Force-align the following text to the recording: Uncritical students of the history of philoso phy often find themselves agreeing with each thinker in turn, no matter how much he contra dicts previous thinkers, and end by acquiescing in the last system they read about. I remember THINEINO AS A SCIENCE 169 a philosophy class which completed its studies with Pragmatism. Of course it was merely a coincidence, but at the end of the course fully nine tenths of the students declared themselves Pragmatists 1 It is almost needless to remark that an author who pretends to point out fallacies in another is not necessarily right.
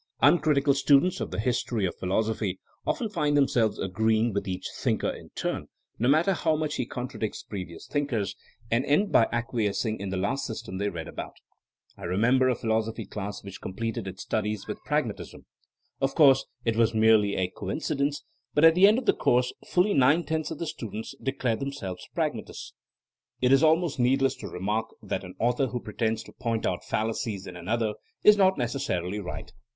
Uncritical 0.23 0.73
students 0.73 1.19
of 1.21 1.29
the 1.29 1.39
history 1.39 1.85
of 1.85 1.93
philoso 1.99 2.33
phy 2.35 2.55
often 2.87 3.07
find 3.07 3.37
themselves 3.37 3.77
agreeing 3.77 4.33
with 4.33 4.47
each 4.47 4.67
thinker 4.75 5.11
in 5.11 5.29
turn, 5.35 5.67
no 5.99 6.09
matter 6.09 6.33
how 6.33 6.55
much 6.55 6.77
he 6.77 6.87
contra 6.87 7.19
dicts 7.19 7.43
previous 7.43 7.85
thinkers, 7.85 8.35
and 8.71 8.83
end 8.87 9.11
by 9.11 9.27
acquiescing 9.31 9.99
in 9.99 10.09
the 10.09 10.17
last 10.17 10.43
system 10.47 10.79
they 10.79 10.89
read 10.89 11.07
about. 11.07 11.33
I 11.97 12.05
remember 12.05 12.45
THINEINO 12.45 12.49
AS 12.49 12.57
A 12.57 12.57
SCIENCE 12.57 12.65
169 12.65 12.65
a 12.65 12.65
philosophy 12.65 13.05
class 13.05 13.43
which 13.43 13.61
completed 13.61 14.07
its 14.07 14.23
studies 14.23 14.67
with 14.67 14.83
Pragmatism. 14.87 15.45
Of 16.01 16.15
course 16.15 16.47
it 16.65 16.75
was 16.75 16.95
merely 16.95 17.35
a 17.35 17.51
coincidence, 17.51 18.23
but 18.55 18.63
at 18.65 18.73
the 18.73 18.87
end 18.87 18.97
of 18.97 19.05
the 19.05 19.13
course 19.13 19.53
fully 19.67 19.93
nine 19.93 20.23
tenths 20.25 20.49
of 20.49 20.57
the 20.57 20.65
students 20.65 21.13
declared 21.21 21.59
themselves 21.59 22.07
Pragmatists 22.15 22.73
1 23.41 23.51
It 23.51 23.53
is 23.53 23.61
almost 23.61 23.99
needless 23.99 24.33
to 24.37 24.47
remark 24.47 24.87
that 25.03 25.23
an 25.23 25.35
author 25.39 25.67
who 25.67 25.79
pretends 25.79 26.23
to 26.23 26.31
point 26.33 26.65
out 26.65 26.83
fallacies 26.83 27.45
in 27.45 27.55
another 27.55 27.93
is 28.23 28.35
not 28.35 28.57
necessarily 28.57 29.19
right. 29.19 29.53